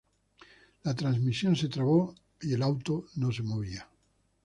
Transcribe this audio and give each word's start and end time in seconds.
La 0.83 0.95
transmisión 0.95 1.55
se 1.55 1.67
trabó 1.69 2.15
y 2.41 2.53
el 2.53 2.63
auto 2.63 3.05
no 3.17 3.31
se 3.31 3.43
movía. 3.43 3.87